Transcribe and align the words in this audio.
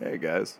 Hey 0.00 0.18
guys, 0.18 0.58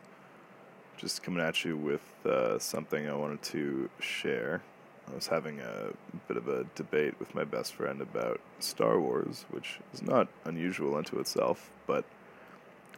just 0.96 1.24
coming 1.24 1.42
at 1.42 1.64
you 1.64 1.76
with 1.76 2.24
uh, 2.24 2.56
something 2.60 3.08
I 3.08 3.14
wanted 3.14 3.42
to 3.42 3.90
share. 3.98 4.62
I 5.10 5.14
was 5.16 5.26
having 5.26 5.58
a 5.58 5.88
bit 6.28 6.36
of 6.36 6.46
a 6.46 6.66
debate 6.76 7.18
with 7.18 7.34
my 7.34 7.42
best 7.42 7.74
friend 7.74 8.00
about 8.00 8.40
Star 8.60 9.00
Wars, 9.00 9.44
which 9.50 9.80
is 9.92 10.02
not 10.02 10.28
unusual 10.44 10.94
unto 10.94 11.18
itself, 11.18 11.68
but 11.88 12.04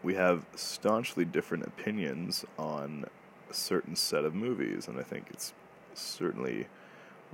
we 0.03 0.12
have 0.17 0.45
staunchly 0.54 1.25
different 1.25 1.67
opinions 1.67 2.44
on 2.58 3.06
a 3.50 3.54
certain 3.54 3.96
set 3.96 4.26
of 4.26 4.34
movies, 4.34 4.88
and 4.88 5.00
I 5.00 5.04
think 5.04 5.28
it's 5.30 5.54
certainly, 5.94 6.66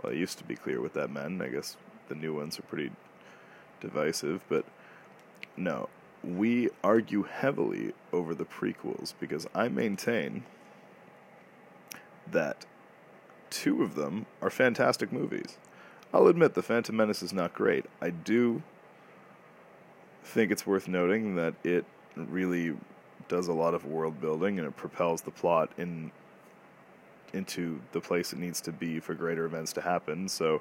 well, 0.01 0.13
it 0.13 0.17
used 0.17 0.39
to 0.39 0.45
be 0.45 0.55
clear 0.55 0.81
what 0.81 0.95
that 0.95 1.11
meant. 1.11 1.43
I 1.43 1.49
guess 1.49 1.77
the 2.07 2.15
new 2.15 2.35
ones 2.35 2.57
are 2.57 2.63
pretty 2.63 2.93
divisive, 3.81 4.45
but 4.49 4.65
no, 5.57 5.89
we 6.25 6.71
argue 6.85 7.25
heavily 7.25 7.93
over 8.13 8.35
the 8.35 8.45
prequels 8.45 9.15
because 9.19 9.47
I 9.55 9.69
maintain 9.69 10.45
that 12.31 12.65
two 13.51 13.83
of 13.83 13.95
them 13.95 14.27
are 14.41 14.51
fantastic 14.51 15.13
movies. 15.13 15.59
I'll 16.15 16.27
admit 16.27 16.55
The 16.55 16.63
Phantom 16.63 16.97
Menace 16.97 17.23
is 17.23 17.33
not 17.33 17.55
great. 17.55 17.87
I 18.01 18.11
do 18.11 18.63
think 20.25 20.51
it's 20.51 20.67
worth 20.67 20.89
noting 20.89 21.37
that 21.37 21.55
it 21.65 21.85
really 22.17 22.77
does 23.29 23.49
a 23.49 23.53
lot 23.53 23.75
of 23.75 23.85
world 23.85 24.21
building 24.21 24.59
and 24.59 24.69
it 24.69 24.77
propels 24.77 25.23
the 25.23 25.31
plot 25.31 25.71
in 25.77 26.11
into 27.33 27.81
the 27.93 28.01
place 28.01 28.35
it 28.35 28.39
needs 28.39 28.61
to 28.61 28.71
be 28.71 29.01
for 29.01 29.15
greater 29.15 29.47
events 29.47 29.73
to 29.73 29.81
happen. 29.81 30.29
So 30.29 30.61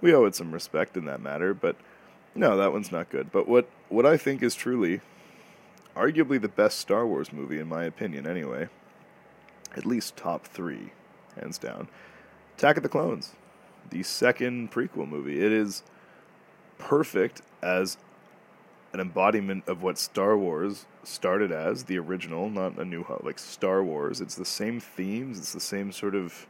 we 0.00 0.14
owe 0.14 0.24
it 0.24 0.34
some 0.34 0.50
respect 0.50 0.96
in 0.96 1.04
that 1.04 1.20
matter, 1.20 1.52
but 1.52 1.76
no, 2.34 2.56
that 2.56 2.72
one's 2.72 2.92
not 2.92 3.10
good. 3.10 3.30
But 3.32 3.48
what 3.48 3.68
what 3.88 4.06
I 4.06 4.16
think 4.16 4.42
is 4.42 4.54
truly 4.54 5.00
arguably 5.96 6.40
the 6.40 6.48
best 6.48 6.78
Star 6.78 7.06
Wars 7.06 7.32
movie 7.32 7.58
in 7.58 7.68
my 7.68 7.84
opinion 7.84 8.26
anyway, 8.26 8.68
at 9.76 9.84
least 9.84 10.16
top 10.16 10.46
3 10.46 10.90
hands 11.38 11.58
down. 11.58 11.88
Attack 12.56 12.78
of 12.78 12.82
the 12.82 12.88
Clones, 12.88 13.34
the 13.90 14.02
second 14.02 14.70
prequel 14.70 15.08
movie. 15.08 15.44
It 15.44 15.52
is 15.52 15.82
perfect 16.78 17.42
as 17.62 17.96
an 18.92 19.00
embodiment 19.00 19.64
of 19.66 19.82
what 19.82 19.98
Star 19.98 20.36
Wars 20.36 20.86
started 21.04 21.50
as, 21.50 21.84
the 21.84 21.98
original, 21.98 22.50
not 22.50 22.78
a 22.78 22.84
new 22.84 23.04
like 23.22 23.38
Star 23.38 23.82
Wars. 23.82 24.20
It's 24.20 24.34
the 24.34 24.44
same 24.44 24.80
themes, 24.80 25.38
it's 25.38 25.52
the 25.52 25.60
same 25.60 25.92
sort 25.92 26.14
of 26.14 26.46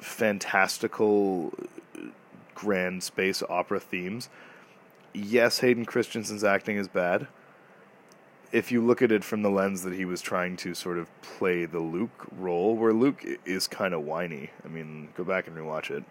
fantastical 0.00 1.52
uh, 1.96 2.06
grand 2.54 3.02
space 3.02 3.42
opera 3.48 3.80
themes. 3.80 4.28
Yes, 5.14 5.60
Hayden 5.60 5.84
Christensen's 5.84 6.44
acting 6.44 6.76
is 6.76 6.88
bad. 6.88 7.26
If 8.50 8.72
you 8.72 8.84
look 8.84 9.02
at 9.02 9.12
it 9.12 9.24
from 9.24 9.42
the 9.42 9.50
lens 9.50 9.82
that 9.82 9.92
he 9.92 10.04
was 10.04 10.22
trying 10.22 10.56
to 10.58 10.74
sort 10.74 10.98
of 10.98 11.08
play 11.20 11.66
the 11.66 11.80
Luke 11.80 12.26
role, 12.32 12.76
where 12.76 12.92
Luke 12.92 13.24
is 13.44 13.66
kind 13.68 13.92
of 13.92 14.02
whiny. 14.02 14.50
I 14.64 14.68
mean, 14.68 15.08
go 15.16 15.24
back 15.24 15.46
and 15.46 15.56
rewatch 15.56 15.90
it. 15.90 16.04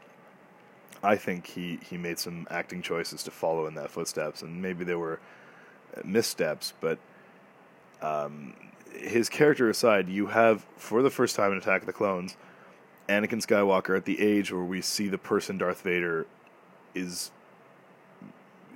I 1.04 1.16
think 1.16 1.48
he, 1.48 1.80
he 1.84 1.98
made 1.98 2.20
some 2.20 2.48
acting 2.50 2.82
choices 2.82 3.24
to 3.24 3.32
follow 3.32 3.68
in 3.68 3.76
that 3.76 3.92
footsteps, 3.92 4.42
and 4.42 4.62
maybe 4.62 4.84
they 4.84 4.96
were 4.96 5.20
missteps, 6.04 6.74
but 6.80 7.00
um, 8.02 8.54
his 8.94 9.30
character 9.30 9.70
aside, 9.70 10.10
you 10.10 10.28
have, 10.28 10.66
for 10.76 11.02
the 11.02 11.10
first 11.10 11.36
time 11.36 11.52
in 11.52 11.58
Attack 11.58 11.82
of 11.82 11.88
the 11.88 11.94
Clones, 11.94 12.36
Anakin 13.08 13.46
Skywalker 13.46 13.96
at 13.96 14.06
the 14.06 14.20
age 14.22 14.52
where 14.52 14.64
we 14.64 14.82
see 14.82 15.08
the 15.08 15.18
person 15.18 15.58
Darth 15.58 15.82
Vader 15.82 16.26
is 16.94 17.32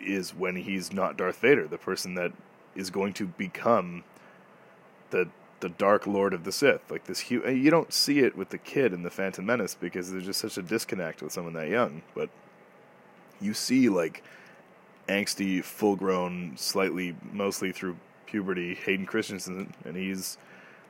is 0.01 0.33
when 0.35 0.55
he's 0.55 0.91
not 0.91 1.17
Darth 1.17 1.39
Vader, 1.39 1.67
the 1.67 1.77
person 1.77 2.15
that 2.15 2.31
is 2.75 2.89
going 2.89 3.13
to 3.13 3.27
become 3.27 4.03
the 5.09 5.29
the 5.59 5.69
Dark 5.69 6.07
Lord 6.07 6.33
of 6.33 6.43
the 6.43 6.51
Sith. 6.51 6.89
Like 6.89 7.05
this, 7.05 7.21
hu- 7.21 7.47
you 7.47 7.69
don't 7.69 7.93
see 7.93 8.19
it 8.19 8.35
with 8.35 8.49
the 8.49 8.57
kid 8.57 8.93
in 8.93 9.03
the 9.03 9.11
Phantom 9.11 9.45
Menace 9.45 9.75
because 9.79 10.11
there's 10.11 10.25
just 10.25 10.39
such 10.41 10.57
a 10.57 10.61
disconnect 10.61 11.21
with 11.21 11.31
someone 11.31 11.53
that 11.53 11.69
young. 11.69 12.01
But 12.15 12.29
you 13.39 13.53
see 13.53 13.87
like 13.87 14.23
angsty, 15.07 15.63
full 15.63 15.95
grown, 15.95 16.53
slightly 16.57 17.15
mostly 17.31 17.71
through 17.71 17.97
puberty 18.25 18.73
Hayden 18.73 19.05
Christensen, 19.05 19.73
and 19.85 19.95
he's 19.95 20.37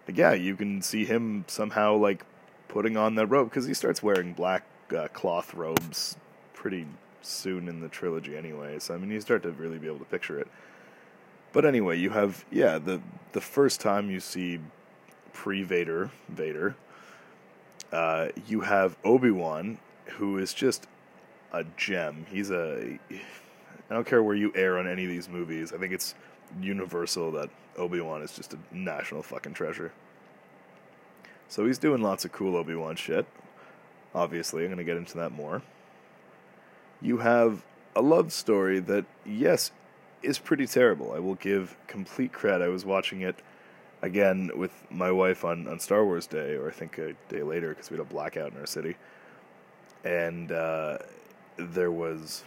like, 0.08 0.18
yeah, 0.18 0.34
you 0.34 0.56
can 0.56 0.82
see 0.82 1.06
him 1.06 1.46
somehow 1.48 1.96
like 1.96 2.26
putting 2.68 2.96
on 2.96 3.16
that 3.16 3.28
robe 3.28 3.50
because 3.50 3.66
he 3.66 3.74
starts 3.74 4.02
wearing 4.02 4.34
black 4.34 4.64
uh, 4.96 5.08
cloth 5.10 5.54
robes 5.54 6.16
pretty 6.54 6.86
soon 7.22 7.68
in 7.68 7.80
the 7.82 7.90
trilogy 7.90 8.36
anyway. 8.36 8.80
So 8.80 8.94
I 8.94 8.98
mean, 8.98 9.12
you 9.12 9.22
start 9.22 9.44
to 9.44 9.52
really 9.52 9.78
be 9.78 9.88
able 9.88 10.00
to 10.00 10.06
picture 10.06 10.40
it. 10.40 10.48
But 11.54 11.66
anyway, 11.66 11.98
you 11.98 12.12
have 12.12 12.46
yeah 12.52 12.78
the 12.80 13.02
the 13.34 13.42
first 13.42 13.82
time 13.82 14.09
you 14.09 14.20
see 14.20 14.59
pre 15.34 15.64
Vader 15.64 16.12
Vader, 16.30 16.76
uh, 17.92 18.30
you 18.48 18.62
have 18.62 18.98
Obi 19.04 19.32
Wan, 19.32 19.78
who 20.06 20.38
is 20.38 20.54
just 20.54 20.88
a 21.54 21.66
gem. 21.78 22.26
He's 22.30 22.52
a 22.52 23.00
I 23.09 23.94
don't 23.94 24.08
care 24.08 24.24
where 24.24 24.36
you 24.36 24.52
air 24.56 24.78
on 24.78 24.88
any 24.88 25.03
of 25.03 25.09
these 25.09 25.28
movies. 25.28 25.74
I 25.74 25.78
think 25.78 25.92
it's 25.92 26.16
universal 26.62 27.32
that 27.34 27.50
Obi 27.78 28.00
Wan 28.00 28.22
is 28.22 28.34
just 28.34 28.53
a 28.53 28.58
national 28.72 29.24
fucking 29.24 29.53
treasure. 29.53 29.92
So 31.50 31.66
he's 31.66 31.78
doing 31.78 32.02
lots 32.02 32.24
of 32.24 32.32
cool 32.32 32.56
Obi 32.56 32.76
Wan 32.76 32.96
shit. 32.96 33.26
Obviously, 34.16 34.64
I'm 34.64 34.70
going 34.70 34.78
to 34.78 34.84
get 34.86 34.98
into 34.98 35.18
that 35.18 35.34
more. 35.34 35.62
You 37.02 37.18
have 37.18 37.64
a 37.96 38.02
love 38.02 38.32
story 38.32 38.80
that, 38.80 39.06
yes, 39.26 39.72
is 40.22 40.38
pretty 40.38 40.68
terrible. 40.68 41.14
I 41.14 41.20
will 41.20 41.36
give 41.36 41.76
complete 41.88 42.32
credit. 42.32 42.64
I 42.64 42.70
was 42.70 42.86
watching 42.86 43.22
it 43.22 43.36
again 44.02 44.52
with 44.56 44.72
my 44.90 45.12
wife 45.12 45.44
on, 45.44 45.68
on 45.68 45.80
Star 45.80 46.06
Wars 46.06 46.28
Day, 46.28 46.56
or 46.56 46.68
I 46.68 46.72
think 46.72 46.98
a 46.98 47.14
day 47.30 47.44
later 47.44 47.70
because 47.70 47.90
we 47.90 47.98
had 47.98 48.06
a 48.06 48.10
blackout 48.10 48.52
in 48.52 48.60
our 48.60 48.66
city. 48.66 48.96
And 50.04 50.52
uh, 50.52 51.00
there 51.58 51.92
was 51.92 52.44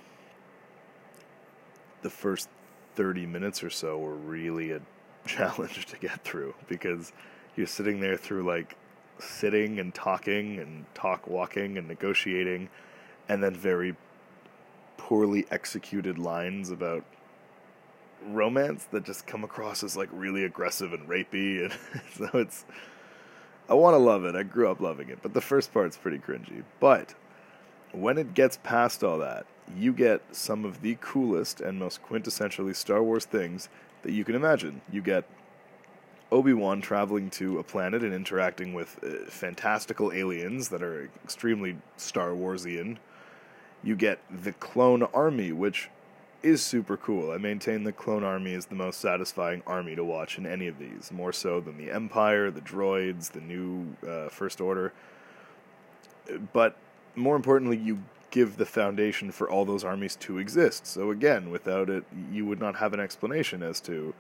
the 2.03 2.11
first 2.11 2.49
30 2.97 3.27
minutes 3.27 3.65
or 3.65 3.71
so 3.71 3.99
were 3.99 4.15
really 4.15 4.73
a 4.73 4.81
challenge 5.27 5.87
to 5.87 5.97
get 5.99 6.23
through 6.23 6.55
because 6.69 7.13
you're 7.57 7.67
sitting 7.67 8.01
there 8.01 8.17
through 8.17 8.45
like 8.45 8.77
sitting 9.19 9.79
and 9.79 9.95
talking 9.95 10.59
and 10.59 10.85
talk 10.95 11.27
walking 11.27 11.79
and 11.79 11.89
negotiating 11.89 12.69
and 13.29 13.43
then 13.43 13.55
very 13.55 13.97
poorly 15.05 15.45
executed 15.51 16.19
lines 16.19 16.71
about 16.71 17.05
romance 18.29 18.85
that 18.85 19.05
just 19.05 19.27
come 19.27 19.45
across 19.45 19.85
as 19.85 19.99
like 19.99 20.09
really 20.13 20.45
aggressive 20.45 20.95
and 20.95 21.07
rapey 21.07 21.63
and 21.63 21.75
so 22.15 22.39
it's 22.39 22.65
I 23.69 23.75
want 23.75 23.95
to 23.95 23.99
love 23.99 24.25
it. 24.25 24.35
I 24.35 24.43
grew 24.43 24.71
up 24.71 24.81
loving 24.81 25.11
it, 25.11 25.21
but 25.23 25.35
the 25.35 25.41
first 25.43 25.73
part's 25.73 25.99
pretty 25.99 26.19
cringy. 26.19 26.65
But 26.81 27.15
when 27.93 28.17
it 28.17 28.33
gets 28.35 28.59
past 28.63 29.05
all 29.05 29.19
that, 29.19 29.47
you 29.77 29.93
get 29.93 30.23
some 30.33 30.65
of 30.65 30.81
the 30.81 30.97
coolest 31.01 31.61
and 31.61 31.79
most 31.79 32.03
quintessentially 32.03 32.75
Star 32.75 33.03
Wars 33.03 33.27
things 33.27 33.69
that 34.03 34.13
you 34.13 34.25
can 34.25 34.35
imagine. 34.35 34.81
You 34.91 35.03
get 35.03 35.25
Obi-Wan 36.33 36.81
traveling 36.81 37.29
to 37.31 37.59
a 37.59 37.63
planet 37.63 38.03
and 38.03 38.13
interacting 38.13 38.73
with 38.73 38.99
uh, 39.05 39.31
fantastical 39.31 40.13
aliens 40.13 40.71
that 40.71 40.83
are 40.83 41.11
extremely 41.25 41.77
Star 41.97 42.31
Warsian. 42.31 42.97
You 43.85 43.95
get 43.95 44.19
the 44.31 44.53
clone 44.53 45.03
army, 45.03 45.53
which 45.53 45.91
is 46.45 46.63
super 46.63 46.97
cool. 46.97 47.31
I 47.31 47.39
maintain 47.39 47.85
the 47.85 47.93
Clone 47.93 48.23
Army 48.23 48.53
is 48.53 48.67
the 48.67 48.75
most 48.75 49.01
satisfying 49.01 49.63
army 49.67 49.97
to 49.97 50.05
watch 50.05 50.37
in 50.37 50.47
any 50.47 50.67
of 50.67 50.79
these, 50.79 51.11
more 51.11 51.33
so 51.33 51.59
than 51.59 51.79
the 51.79 51.91
Empire, 51.91 52.51
the 52.51 52.61
droids, 52.61 53.33
the 53.33 53.41
new 53.41 53.97
uh, 54.07 54.29
First 54.29 54.61
Order. 54.61 54.93
But 56.53 56.77
more 57.15 57.35
importantly, 57.35 57.79
you 57.79 58.03
give 58.31 58.57
the 58.57 58.67
foundation 58.67 59.31
for 59.31 59.49
all 59.49 59.65
those 59.65 59.85
armies 59.85 60.17
to 60.17 60.39
exist. 60.39 60.87
So 60.87 61.11
again, 61.11 61.51
without 61.51 61.89
it, 61.89 62.05
you 62.31 62.45
would 62.45 62.61
not 62.61 62.77
have 62.77 62.93
an 62.93 63.01
explanation 63.01 63.63
as 63.63 63.81
to 63.83 64.13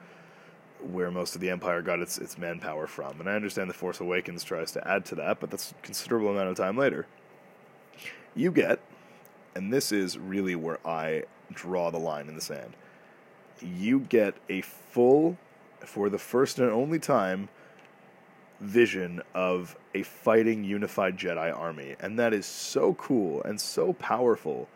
where 0.80 1.10
most 1.10 1.34
of 1.34 1.41
the 1.41 1.50
Empire 1.50 1.82
got 1.82 2.00
its 2.00 2.16
its 2.19 2.38
manpower 2.38 2.86
from. 2.86 3.21
And 3.21 3.28
I 3.28 3.34
understand 3.34 3.68
the 3.68 3.74
Force 3.74 4.00
Awakens 4.00 4.44
tries 4.44 4.72
to 4.72 4.89
add 4.89 5.04
to 5.06 5.15
that, 5.16 5.41
but 5.41 5.50
that's 5.50 5.72
a 5.72 5.74
considerable 5.83 6.30
amount 6.30 6.48
of 6.48 6.56
time 6.56 6.77
later. 6.77 7.06
You 8.34 8.50
get, 8.50 8.80
and 9.54 9.72
this 9.72 9.92
is 9.92 10.18
really 10.18 10.54
where 10.54 10.84
I 10.86 11.24
draw 11.53 11.91
the 11.91 11.98
line 11.98 12.28
in 12.28 12.34
the 12.34 12.41
sand. 12.41 12.74
You 13.60 14.01
get 14.01 14.34
a 14.48 14.62
full, 14.62 15.36
for 15.80 16.09
the 16.09 16.18
first 16.18 16.59
and 16.59 16.71
only 16.71 16.98
time, 16.98 17.48
vision 18.60 19.22
of 19.34 19.77
a 19.95 20.03
fighting 20.03 20.65
unified 20.65 21.16
Jedi 21.16 21.56
army. 21.56 21.97
And 22.01 22.18
that 22.18 22.33
is 22.33 22.47
so 22.47 22.95
cool 22.95 23.42
and 23.42 23.60
so 23.60 23.92
powerful 23.95 24.68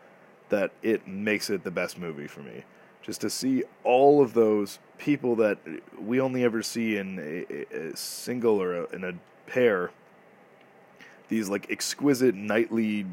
that 0.49 0.71
it 0.81 1.07
makes 1.07 1.49
it 1.49 1.63
the 1.63 1.71
best 1.71 1.97
movie 1.97 2.27
for 2.27 2.41
me. 2.41 2.63
Just 3.01 3.21
to 3.21 3.29
see 3.29 3.63
all 3.83 4.21
of 4.21 4.33
those 4.33 4.79
people 4.97 5.35
that 5.37 5.57
we 5.99 6.19
only 6.19 6.43
ever 6.43 6.61
see 6.61 6.97
in 6.97 7.19
a, 7.19 7.75
a 7.75 7.95
single 7.95 8.61
or 8.61 8.83
a, 8.83 8.89
in 8.89 9.03
a 9.03 9.13
pair, 9.47 9.91
these 11.29 11.49
like 11.49 11.71
exquisite 11.71 12.35
knightly, 12.35 13.05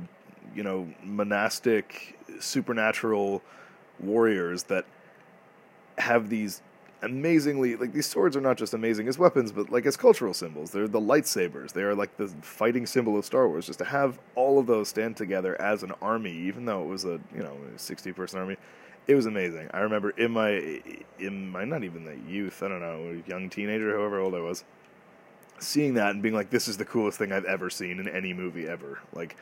you 0.55 0.63
know, 0.63 0.89
monastic, 1.03 2.19
supernatural 2.41 3.43
warriors 4.01 4.65
that 4.65 4.85
have 5.99 6.29
these 6.29 6.63
amazingly 7.03 7.77
like 7.77 7.93
these 7.93 8.07
swords 8.07 8.37
are 8.37 8.41
not 8.41 8.57
just 8.57 8.75
amazing 8.75 9.09
as 9.09 9.19
weapons, 9.19 9.53
but 9.53 9.71
like 9.71 9.87
as 9.87 9.97
cultural 9.97 10.35
symbols. 10.35 10.71
They're 10.71 10.89
the 10.89 11.01
lightsabers. 11.01 11.73
They 11.73 11.83
are 11.83 11.95
like 11.95 12.17
the 12.17 12.29
fighting 12.43 12.87
symbol 12.87 13.19
of 13.19 13.25
Star 13.25 13.49
Wars. 13.49 13.67
Just 13.67 13.79
to 13.81 13.85
have 13.85 14.19
all 14.35 14.59
of 14.59 14.67
those 14.67 14.89
stand 14.89 15.17
together 15.17 15.61
as 15.61 15.83
an 15.83 15.93
army, 16.03 16.33
even 16.33 16.65
though 16.65 16.83
it 16.83 16.89
was 16.89 17.05
a 17.05 17.21
you 17.35 17.43
know 17.43 17.57
sixty 17.77 18.13
person 18.13 18.39
army, 18.39 18.57
it 19.07 19.15
was 19.15 19.27
amazing. 19.27 19.69
I 19.73 19.81
remember 19.81 20.11
in 20.11 20.33
my 20.33 20.81
in 21.19 21.51
my 21.51 21.65
not 21.65 21.85
even 21.85 22.05
the 22.05 22.19
youth, 22.31 22.63
I 22.63 22.69
don't 22.69 22.81
know, 22.81 23.23
young 23.27 23.51
teenager, 23.51 23.97
however 23.97 24.21
old 24.21 24.35
I 24.35 24.41
was, 24.41 24.65
seeing 25.59 25.95
that 25.95 26.11
and 26.11 26.23
being 26.23 26.35
like, 26.35 26.51
this 26.51 26.69
is 26.69 26.77
the 26.77 26.85
coolest 26.85 27.19
thing 27.19 27.33
I've 27.33 27.45
ever 27.45 27.71
seen 27.71 28.01
in 28.01 28.09
any 28.09 28.33
movie 28.33 28.67
ever. 28.67 29.01
Like 29.15 29.37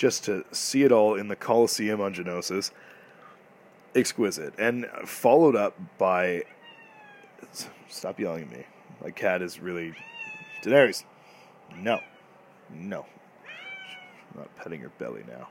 just 0.00 0.24
to 0.24 0.42
see 0.50 0.82
it 0.82 0.90
all 0.90 1.14
in 1.14 1.28
the 1.28 1.36
Colosseum 1.36 2.00
on 2.00 2.14
Geonosis, 2.14 2.70
exquisite, 3.94 4.54
and 4.58 4.86
followed 5.04 5.54
up 5.54 5.78
by 5.98 6.44
Stop 7.90 8.18
yelling 8.18 8.44
at 8.44 8.50
me. 8.50 8.64
My 9.02 9.10
cat 9.10 9.42
is 9.42 9.60
really. 9.60 9.92
Daenerys! 10.62 11.04
No. 11.76 12.00
No. 12.70 13.04
I'm 14.32 14.40
not 14.40 14.56
petting 14.56 14.80
her 14.80 14.90
belly 14.98 15.22
now. 15.28 15.48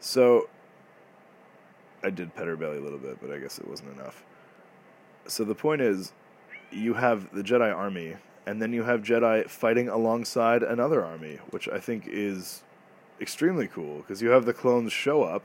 So. 0.00 0.48
I 2.02 2.08
did 2.08 2.34
pet 2.34 2.46
her 2.46 2.56
belly 2.56 2.78
a 2.78 2.80
little 2.80 2.98
bit, 2.98 3.18
but 3.20 3.30
I 3.30 3.38
guess 3.38 3.58
it 3.58 3.68
wasn't 3.68 3.92
enough. 3.92 4.24
So 5.26 5.44
the 5.44 5.54
point 5.54 5.82
is, 5.82 6.14
you 6.70 6.94
have 6.94 7.34
the 7.34 7.42
Jedi 7.42 7.74
army, 7.74 8.16
and 8.46 8.62
then 8.62 8.72
you 8.72 8.84
have 8.84 9.02
Jedi 9.02 9.48
fighting 9.50 9.88
alongside 9.88 10.62
another 10.62 11.04
army, 11.04 11.38
which 11.50 11.68
I 11.68 11.80
think 11.80 12.04
is 12.06 12.62
extremely 13.20 13.66
cool 13.66 13.98
because 13.98 14.22
you 14.22 14.30
have 14.30 14.44
the 14.44 14.52
clones 14.52 14.92
show 14.92 15.24
up 15.24 15.44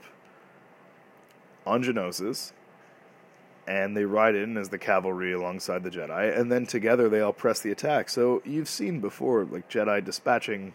on 1.66 1.82
Geonosis 1.82 2.52
and 3.66 3.96
they 3.96 4.04
ride 4.04 4.34
in 4.34 4.56
as 4.56 4.68
the 4.68 4.78
cavalry 4.78 5.32
alongside 5.32 5.84
the 5.84 5.90
Jedi, 5.90 6.36
and 6.36 6.50
then 6.50 6.66
together 6.66 7.08
they 7.08 7.20
all 7.20 7.32
press 7.32 7.60
the 7.60 7.70
attack. 7.70 8.08
So 8.08 8.42
you've 8.44 8.68
seen 8.68 9.00
before, 9.00 9.44
like 9.44 9.68
Jedi 9.68 10.04
dispatching 10.04 10.74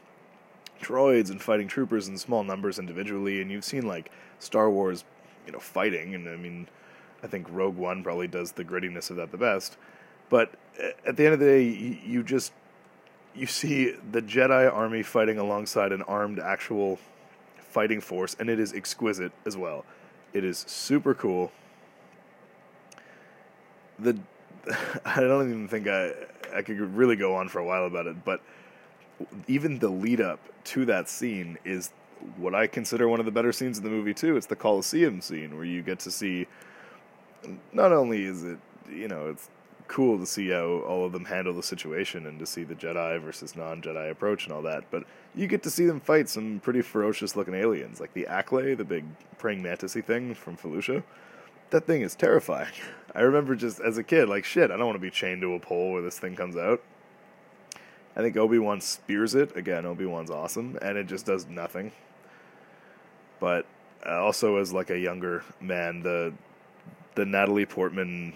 droids 0.82 1.30
and 1.30 1.42
fighting 1.42 1.68
troopers 1.68 2.08
in 2.08 2.18
small 2.18 2.44
numbers 2.44 2.80
individually, 2.80 3.42
and 3.42 3.52
you've 3.52 3.66
seen 3.66 3.86
like 3.86 4.12
Star 4.40 4.70
Wars, 4.70 5.04
you 5.46 5.52
know, 5.52 5.60
fighting, 5.60 6.16
and 6.16 6.30
I 6.30 6.38
mean, 6.38 6.70
I 7.22 7.28
think 7.28 7.48
Rogue 7.50 7.76
One 7.76 8.04
probably 8.04 8.28
does 8.28 8.54
the 8.54 8.64
grittiness 8.64 9.10
of 9.10 9.18
that 9.18 9.32
the 9.32 9.38
best. 9.38 9.78
But 10.30 10.52
at 11.06 11.18
the 11.18 11.26
end 11.26 11.34
of 11.34 11.40
the 11.40 11.46
day, 11.46 11.64
you 11.64 12.24
just 12.24 12.54
you 13.36 13.46
see 13.46 13.96
the 14.12 14.22
Jedi 14.22 14.72
army 14.72 15.04
fighting 15.04 15.38
alongside 15.38 15.92
an 15.92 16.02
armed 16.04 16.40
actual 16.40 17.00
fighting 17.58 18.02
force, 18.02 18.36
and 18.40 18.50
it 18.50 18.60
is 18.60 18.74
exquisite 18.74 19.32
as 19.46 19.56
well. 19.56 19.86
It 20.34 20.44
is 20.44 20.66
super 20.68 21.14
cool 21.14 21.52
the 24.00 24.18
I 25.06 25.22
don't 25.22 25.50
even 25.50 25.68
think 25.68 25.88
I 25.88 26.14
I 26.54 26.62
could 26.62 26.80
really 26.96 27.16
go 27.16 27.36
on 27.36 27.50
for 27.50 27.60
a 27.60 27.66
while 27.66 27.86
about 27.86 28.08
it, 28.08 28.24
but 28.24 28.42
even 29.48 29.80
the 29.80 29.90
lead 29.90 30.22
up 30.22 30.40
to 30.66 30.86
that 30.86 31.10
scene 31.10 31.58
is 31.66 31.92
what 32.38 32.56
I 32.56 32.68
consider 32.68 33.08
one 33.08 33.20
of 33.20 33.26
the 33.26 33.32
better 33.32 33.52
scenes 33.52 33.78
in 33.78 33.84
the 33.84 33.90
movie 33.90 34.14
too. 34.14 34.38
It's 34.38 34.48
the 34.48 34.56
Colosseum 34.56 35.22
scene 35.22 35.56
where 35.56 35.66
you 35.66 35.82
get 35.82 36.00
to 36.00 36.12
see 36.12 36.48
not 37.72 37.92
only 37.92 38.24
is 38.24 38.44
it 38.44 38.60
you 38.90 39.08
know 39.08 39.28
it's 39.28 39.50
cool 39.88 40.20
to 40.20 40.26
see 40.26 40.50
how 40.50 40.80
all 40.80 41.06
of 41.06 41.12
them 41.12 41.26
handle 41.26 41.54
the 41.54 41.64
situation 41.64 42.26
and 42.26 42.40
to 42.40 42.46
see 42.46 42.64
the 42.64 42.76
Jedi 42.76 43.22
versus 43.22 43.56
non-Jedi 43.56 44.12
approach 44.12 44.46
and 44.46 44.54
all 44.54 44.62
that, 44.64 44.84
but 44.92 45.04
you 45.36 45.48
get 45.48 45.64
to 45.64 45.70
see 45.70 45.86
them 45.86 46.00
fight 46.00 46.30
some 46.30 46.60
pretty 46.60 46.82
ferocious 46.82 47.36
looking 47.36 47.54
aliens 47.54 48.00
like 48.00 48.14
the 48.14 48.28
Acklay, 48.30 48.76
the 48.76 48.84
big 48.84 49.06
praying 49.38 49.64
mantisy 49.64 50.04
thing 50.04 50.34
from 50.34 50.58
Felucia 50.58 51.04
that 51.70 51.86
thing 51.86 52.02
is 52.02 52.16
terrifying. 52.16 52.72
I 53.14 53.22
remember 53.22 53.56
just 53.56 53.80
as 53.80 53.98
a 53.98 54.04
kid, 54.04 54.30
like, 54.30 54.46
shit, 54.46 54.72
I 54.72 54.78
don't 54.78 54.86
want 54.86 54.96
to 54.96 55.02
be 55.02 55.10
chained 55.10 55.42
to 55.42 55.54
a 55.54 55.60
pole 55.60 55.94
where 55.94 56.02
this 56.02 56.20
thing 56.20 56.36
comes 56.36 56.56
out. 56.56 56.82
I 58.16 58.22
think 58.22 58.36
Obi 58.38 58.60
Wan 58.60 58.82
spears 58.82 59.36
it. 59.36 59.56
Again, 59.56 59.86
Obi 59.86 60.06
Wan's 60.06 60.32
awesome, 60.32 60.78
and 60.82 60.98
it 60.98 61.08
just 61.08 61.26
does 61.26 61.48
nothing. 61.48 61.92
But 63.40 63.66
uh, 64.06 64.24
also, 64.24 64.58
as 64.58 64.74
like 64.74 64.90
a 64.90 64.98
younger 64.98 65.44
man, 65.62 66.02
the 66.02 66.34
the 67.18 67.26
Natalie 67.26 67.66
Portman 67.66 68.34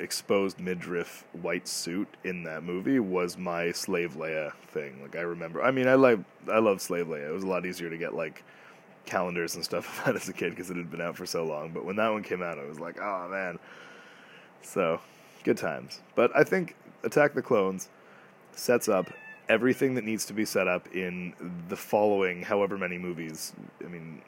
exposed 0.00 0.58
midriff 0.58 1.24
white 1.40 1.68
suit 1.68 2.08
in 2.24 2.42
that 2.42 2.64
movie 2.64 2.98
was 2.98 3.38
my 3.38 3.70
slave 3.70 4.14
Leia 4.14 4.52
thing. 4.66 5.00
Like 5.00 5.14
I 5.14 5.20
remember, 5.20 5.62
I 5.62 5.70
mean, 5.70 5.86
I 5.86 5.94
like 5.94 6.18
I 6.50 6.58
love 6.58 6.82
slave 6.82 7.06
Leia. 7.06 7.28
It 7.28 7.32
was 7.32 7.44
a 7.44 7.46
lot 7.46 7.64
easier 7.64 7.88
to 7.88 7.96
get 7.96 8.14
like 8.14 8.42
calendars 9.04 9.54
and 9.54 9.64
stuff 9.64 10.02
that 10.04 10.16
as 10.16 10.28
a 10.28 10.32
kid 10.32 10.50
because 10.50 10.70
it 10.70 10.76
had 10.76 10.90
been 10.90 11.00
out 11.00 11.16
for 11.16 11.24
so 11.24 11.44
long. 11.44 11.70
But 11.70 11.84
when 11.84 11.94
that 11.96 12.08
one 12.08 12.24
came 12.24 12.42
out, 12.42 12.58
I 12.58 12.64
was 12.64 12.80
like, 12.80 13.00
oh 13.00 13.28
man. 13.30 13.60
So, 14.60 15.00
good 15.44 15.56
times. 15.56 16.00
But 16.16 16.34
I 16.34 16.42
think 16.42 16.74
Attack 17.04 17.34
the 17.34 17.42
Clones 17.42 17.88
sets 18.56 18.88
up 18.88 19.08
everything 19.48 19.94
that 19.94 20.02
needs 20.02 20.24
to 20.26 20.32
be 20.32 20.44
set 20.44 20.66
up 20.66 20.92
in 20.92 21.32
the 21.68 21.76
following 21.76 22.42
however 22.42 22.76
many 22.76 22.98
movies. 22.98 23.52
I 23.84 23.88
mean, 23.88 24.20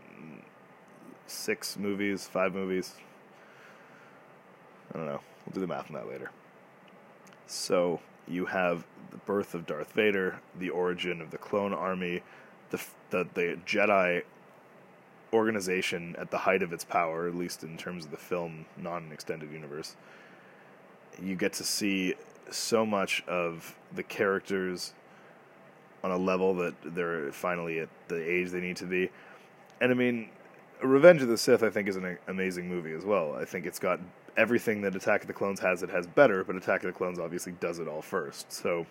six 1.26 1.76
movies, 1.76 2.28
five 2.28 2.54
movies. 2.54 2.94
I 4.92 4.96
don't 4.96 5.06
know. 5.06 5.20
We'll 5.46 5.54
do 5.54 5.60
the 5.60 5.66
math 5.66 5.88
on 5.88 5.94
that 5.94 6.08
later. 6.08 6.30
So, 7.46 8.00
you 8.26 8.46
have 8.46 8.84
the 9.10 9.16
birth 9.18 9.54
of 9.54 9.66
Darth 9.66 9.92
Vader, 9.92 10.40
the 10.58 10.70
origin 10.70 11.22
of 11.22 11.30
the 11.30 11.38
clone 11.38 11.72
army, 11.72 12.22
the 12.70 12.82
the, 13.10 13.26
the 13.34 13.58
Jedi 13.66 14.22
organization 15.32 16.14
at 16.18 16.30
the 16.30 16.38
height 16.38 16.62
of 16.62 16.72
its 16.72 16.84
power, 16.84 17.26
at 17.26 17.34
least 17.34 17.62
in 17.62 17.76
terms 17.76 18.04
of 18.04 18.10
the 18.10 18.16
film 18.16 18.66
non 18.76 19.10
extended 19.12 19.50
universe, 19.50 19.96
you 21.22 21.36
get 21.36 21.52
to 21.54 21.64
see 21.64 22.14
so 22.50 22.86
much 22.86 23.22
of 23.26 23.76
the 23.94 24.02
characters 24.02 24.94
on 26.02 26.10
a 26.10 26.16
level 26.16 26.54
that 26.54 26.74
they're 26.84 27.32
finally 27.32 27.80
at 27.80 27.88
the 28.08 28.16
age 28.16 28.50
they 28.50 28.60
need 28.60 28.76
to 28.76 28.86
be. 28.86 29.10
And 29.80 29.90
I 29.90 29.94
mean, 29.94 30.30
Revenge 30.82 31.22
of 31.22 31.28
the 31.28 31.36
Sith, 31.36 31.62
I 31.62 31.70
think, 31.70 31.88
is 31.88 31.96
an 31.96 32.18
amazing 32.28 32.68
movie 32.68 32.92
as 32.92 33.04
well. 33.04 33.34
I 33.34 33.44
think 33.44 33.66
it's 33.66 33.78
got 33.78 34.00
everything 34.38 34.80
that 34.82 34.94
Attack 34.94 35.22
of 35.22 35.26
the 35.26 35.34
Clones 35.34 35.60
has, 35.60 35.82
it 35.82 35.90
has 35.90 36.06
better, 36.06 36.44
but 36.44 36.56
Attack 36.56 36.84
of 36.84 36.86
the 36.86 36.96
Clones 36.96 37.18
obviously 37.18 37.52
does 37.60 37.80
it 37.80 37.88
all 37.88 38.00
first. 38.00 38.50
So 38.52 38.86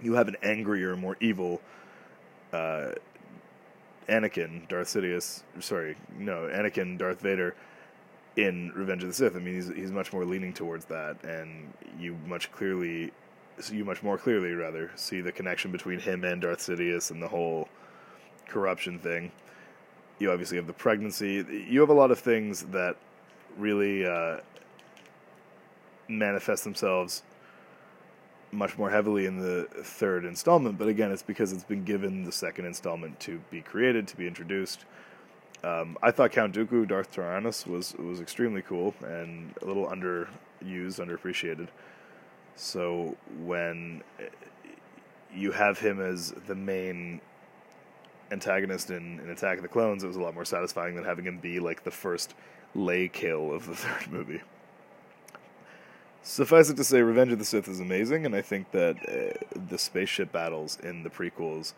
you 0.00 0.14
have 0.14 0.28
an 0.28 0.36
angrier, 0.42 0.96
more 0.96 1.16
evil 1.20 1.60
uh, 2.52 2.92
Anakin, 4.08 4.68
Darth 4.68 4.88
Sidious, 4.88 5.42
sorry, 5.60 5.96
no, 6.18 6.48
Anakin, 6.52 6.96
Darth 6.98 7.20
Vader 7.20 7.54
in 8.36 8.72
Revenge 8.74 9.02
of 9.02 9.08
the 9.08 9.14
Sith. 9.14 9.36
I 9.36 9.40
mean, 9.40 9.54
he's 9.54 9.68
he's 9.68 9.90
much 9.90 10.12
more 10.12 10.24
leaning 10.24 10.52
towards 10.52 10.84
that, 10.86 11.22
and 11.24 11.72
you 11.98 12.16
much 12.26 12.50
clearly, 12.52 13.12
you 13.70 13.84
much 13.84 14.02
more 14.02 14.18
clearly 14.18 14.52
rather 14.52 14.90
see 14.96 15.20
the 15.20 15.32
connection 15.32 15.70
between 15.70 16.00
him 16.00 16.24
and 16.24 16.40
Darth 16.40 16.60
Sidious 16.60 17.10
and 17.10 17.22
the 17.22 17.28
whole 17.28 17.68
corruption 18.48 18.98
thing. 18.98 19.30
You 20.18 20.30
obviously 20.32 20.56
have 20.56 20.66
the 20.66 20.72
pregnancy. 20.72 21.44
You 21.68 21.80
have 21.80 21.90
a 21.90 21.94
lot 21.94 22.10
of 22.10 22.18
things 22.18 22.62
that 22.64 22.96
really 23.56 24.06
uh, 24.06 24.38
manifest 26.10 26.64
themselves 26.64 27.22
much 28.52 28.76
more 28.76 28.90
heavily 28.90 29.26
in 29.26 29.38
the 29.38 29.68
third 29.82 30.24
installment, 30.24 30.76
but 30.78 30.88
again, 30.88 31.12
it's 31.12 31.22
because 31.22 31.52
it's 31.52 31.64
been 31.64 31.84
given 31.84 32.24
the 32.24 32.32
second 32.32 32.64
installment 32.66 33.18
to 33.20 33.40
be 33.50 33.60
created, 33.60 34.08
to 34.08 34.16
be 34.16 34.26
introduced. 34.26 34.84
Um, 35.62 35.96
I 36.02 36.10
thought 36.10 36.32
Count 36.32 36.54
Dooku, 36.54 36.88
Darth 36.88 37.12
Tyrannus, 37.12 37.66
was 37.66 37.94
was 37.94 38.20
extremely 38.20 38.62
cool 38.62 38.94
and 39.02 39.54
a 39.62 39.66
little 39.66 39.86
underused, 39.86 40.26
underappreciated. 40.62 41.68
So 42.56 43.16
when 43.44 44.02
you 45.34 45.52
have 45.52 45.78
him 45.78 46.00
as 46.00 46.32
the 46.46 46.54
main 46.54 47.20
antagonist 48.30 48.90
in, 48.90 49.20
in 49.20 49.30
Attack 49.30 49.58
of 49.58 49.62
the 49.62 49.68
Clones, 49.68 50.02
it 50.02 50.06
was 50.06 50.16
a 50.16 50.20
lot 50.20 50.34
more 50.34 50.44
satisfying 50.44 50.94
than 50.94 51.04
having 51.04 51.24
him 51.24 51.38
be 51.38 51.60
like 51.60 51.84
the 51.84 51.90
first 51.90 52.34
lay 52.74 53.08
kill 53.08 53.52
of 53.52 53.66
the 53.66 53.74
third 53.76 54.10
movie. 54.10 54.40
Suffice 56.22 56.68
it 56.68 56.76
to 56.76 56.84
say, 56.84 57.00
Revenge 57.00 57.32
of 57.32 57.38
the 57.38 57.44
Sith 57.44 57.66
is 57.66 57.80
amazing, 57.80 58.26
and 58.26 58.34
I 58.34 58.42
think 58.42 58.70
that 58.72 58.96
uh, 59.08 59.58
the 59.68 59.78
spaceship 59.78 60.30
battles 60.30 60.78
in 60.82 61.02
the 61.02 61.10
prequels 61.10 61.72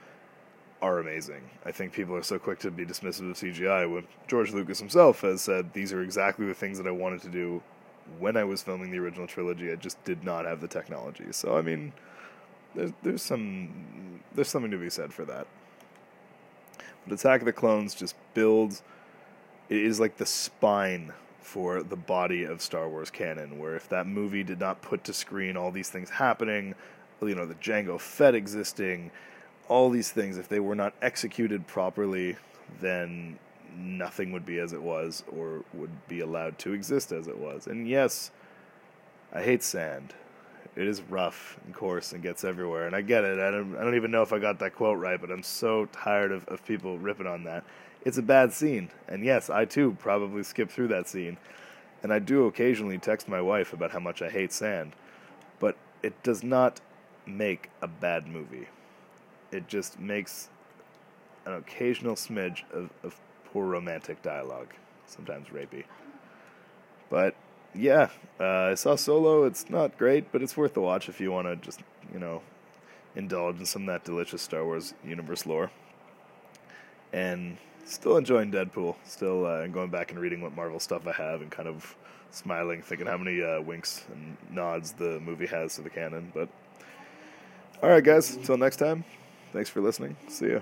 are 0.83 0.99
amazing. 0.99 1.43
I 1.65 1.71
think 1.71 1.93
people 1.93 2.17
are 2.17 2.25
so 2.25 2.41
quick 2.41 2.59
to 2.61 2.71
be 2.73 2.85
dismissive 2.85 3.31
of 3.31 3.37
CGI 3.37 3.91
when 3.91 4.05
George 4.27 4.53
Lucas 4.53 4.81
himself 4.81 5.21
has 5.21 5.41
said 5.43 5.73
these 5.73 5.93
are 5.93 6.03
exactly 6.03 6.45
the 6.45 6.55
things 6.55 6.77
that 6.79 6.89
I 6.89 6.91
wanted 6.91 7.23
to 7.23 7.29
do 7.29 7.63
when 8.19 8.37
I 8.37 8.43
was 8.43 8.63
filming 8.63 8.91
the 8.91 8.99
original 8.99 9.29
trilogy. 9.29 9.71
I 9.71 9.77
just 9.77 10.03
did 10.03 10.25
not 10.25 10.45
have 10.45 10.61
the 10.61 10.67
technology. 10.67 11.27
So 11.31 11.57
I 11.57 11.63
mean, 11.63 11.93
there's 12.75 12.91
there's 13.03 13.23
some 13.23 14.21
there's 14.35 14.49
something 14.49 14.73
to 14.73 14.77
be 14.77 14.91
said 14.91 15.15
for 15.15 15.25
that. 15.25 15.47
But 17.07 17.15
Attack 17.15 17.43
of 17.43 17.47
the 17.47 17.53
Clones 17.53 17.95
just 17.95 18.17
builds. 18.35 18.83
It 19.69 19.79
is 19.79 20.01
like 20.01 20.17
the 20.17 20.27
spine 20.27 21.13
for 21.43 21.83
the 21.83 21.97
body 21.97 22.45
of 22.45 22.63
Star 22.63 22.89
Wars 22.89 23.11
canon, 23.11 23.59
where 23.59 23.75
if 23.75 23.89
that 23.89 24.07
movie 24.07 24.43
did 24.43 24.61
not 24.61 24.81
put 24.81 25.05
to 25.05 25.13
screen 25.13 25.57
all 25.57 25.71
these 25.71 25.91
things 25.91 26.09
happening, 26.09 26.75
you 27.21 27.35
know, 27.35 27.47
the 27.47 27.55
Jango 27.57 28.01
Fett 28.01 28.35
existing, 28.35 29.11
all 29.69 29.91
these 29.91 30.11
things, 30.11 30.39
if 30.39 30.49
they 30.49 30.61
were 30.61 30.75
not 30.75 30.95
executed 31.03 31.67
properly, 31.67 32.37
then 32.81 33.39
nothing 33.77 34.33
would 34.33 34.47
be 34.47 34.59
as 34.59 34.73
it 34.73 34.83
was 34.83 35.25
or 35.37 35.65
would 35.75 36.09
be 36.09 36.21
allowed 36.21 36.59
to 36.61 36.73
exist 36.73 37.13
as 37.13 37.27
it 37.27 37.39
was. 37.39 37.67
And 37.67 37.89
yes, 37.89 38.31
I 39.33 39.43
hate 39.43 39.63
sand. 39.63 40.15
It 40.75 40.87
is 40.87 41.03
rough 41.03 41.59
and 41.67 41.75
coarse 41.75 42.13
and 42.13 42.23
gets 42.23 42.45
everywhere, 42.45 42.87
and 42.87 42.97
I 42.97 43.03
get 43.03 43.25
it. 43.25 43.39
I 43.39 43.51
don't, 43.51 43.77
I 43.77 43.85
don't 43.85 43.95
even 43.95 44.11
know 44.11 44.23
if 44.23 44.33
I 44.33 44.39
got 44.39 44.59
that 44.61 44.75
quote 44.75 44.99
right, 44.99 45.21
but 45.21 45.31
I'm 45.31 45.43
so 45.43 45.87
tired 45.87 46.33
of, 46.33 46.47
of 46.49 46.65
people 46.65 46.99
ripping 46.99 47.27
on 47.27 47.45
that. 47.45 47.65
It's 48.05 48.19
a 48.19 48.23
bad 48.23 48.53
scene, 48.53 48.91
and 49.07 49.25
yes, 49.25 49.49
I 49.49 49.65
too 49.65 49.97
probably 49.99 50.43
skip 50.43 50.71
through 50.71 50.89
that 50.89 51.09
scene. 51.09 51.39
And 52.03 52.13
I 52.13 52.19
do 52.19 52.47
occasionally 52.47 52.99
text 52.99 53.29
my 53.29 53.41
wife 53.41 53.73
about 53.73 53.93
how 53.93 54.01
much 54.01 54.23
I 54.23 54.29
hate 54.29 54.53
sand, 54.53 54.95
but 55.61 55.77
it 56.03 56.21
does 56.25 56.43
not 56.43 56.81
make 57.27 57.71
a 57.81 57.87
bad 57.87 58.27
movie. 58.27 58.67
It 59.53 59.69
just 59.69 60.01
makes 60.01 60.49
an 61.47 61.53
occasional 61.53 62.17
smidge 62.17 62.63
of, 62.73 62.91
of 63.05 63.21
poor 63.45 63.67
romantic 63.67 64.21
dialogue, 64.23 64.75
sometimes 65.07 65.49
rapey. 65.49 65.85
But 67.09 67.37
yeah, 67.75 68.09
uh, 68.41 68.71
I 68.71 68.75
saw 68.75 68.97
Solo. 68.97 69.45
It's 69.45 69.71
not 69.71 69.97
great, 69.97 70.33
but 70.33 70.43
it's 70.43 70.57
worth 70.57 70.75
the 70.75 70.81
watch 70.81 71.09
if 71.09 71.21
you 71.21 71.31
want 71.31 71.47
to 71.47 71.57
just, 71.57 71.81
you 72.13 72.19
know, 72.19 72.43
indulge 73.15 73.61
in 73.61 73.67
some 73.67 73.83
of 73.83 73.89
that 73.89 74.05
delicious 74.05 74.43
Star 74.43 74.65
Wars 74.65 74.95
universe 75.05 75.47
lore. 75.47 75.71
And 77.13 77.59
still 77.85 78.17
enjoying 78.17 78.51
Deadpool. 78.51 78.97
Still 79.05 79.47
uh, 79.47 79.67
going 79.67 79.91
back 79.91 80.11
and 80.11 80.21
reading 80.21 80.41
what 80.41 80.55
Marvel 80.55 80.81
stuff 80.81 81.07
I 81.07 81.13
have 81.13 81.43
and 81.43 81.51
kind 81.51 81.69
of 81.69 81.97
smiling, 82.31 82.83
thinking 82.83 83.07
how 83.07 83.19
many 83.19 83.43
uh, 83.43 83.61
winks 83.61 84.05
and 84.13 84.37
nods 84.51 84.93
the 84.93 85.21
movie 85.21 85.47
has 85.47 85.77
to 85.77 85.83
the 85.83 85.91
canon. 85.91 86.33
But 86.35 86.49
all 87.83 87.91
right, 87.91 88.03
guys, 88.03 88.35
until 88.35 88.57
next 88.57 88.77
time, 88.77 89.05
thanks 89.53 89.69
for 89.69 89.81
listening. 89.81 90.17
See 90.29 90.53
ya. 90.53 90.61